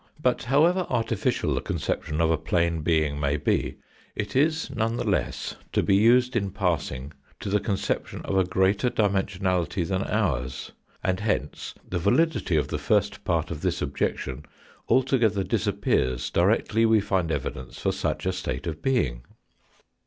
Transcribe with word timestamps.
But, 0.19 0.45
however 0.45 0.87
artificial 0.89 1.53
the 1.53 1.61
conception 1.61 2.21
of 2.21 2.31
a 2.31 2.35
plane 2.39 2.81
being 2.81 3.19
may 3.19 3.37
be, 3.37 3.77
it 4.15 4.35
is 4.35 4.71
none 4.71 4.97
the 4.97 5.03
less 5.07 5.55
to 5.73 5.83
be 5.83 5.95
used 5.95 6.35
in 6.35 6.49
passing 6.49 7.11
to 7.39 7.49
the 7.51 7.59
conception 7.59 8.21
of 8.23 8.35
a 8.35 8.43
greater 8.43 8.89
dimensionality 8.89 9.87
than 9.87 10.01
ours, 10.05 10.71
and 11.03 11.19
hence 11.19 11.75
the 11.87 11.99
validity 11.99 12.55
of 12.55 12.69
the 12.69 12.79
first 12.79 13.23
part 13.23 13.51
of 13.51 13.61
this 13.61 13.79
objection 13.79 14.43
altogether 14.89 15.43
disappears 15.43 16.31
directly 16.31 16.83
we 16.83 16.99
find 16.99 17.31
evidence 17.31 17.79
for 17.79 17.91
such 17.91 18.25
a 18.25 18.33
state 18.33 18.65
of 18.65 18.81
being. 18.81 19.21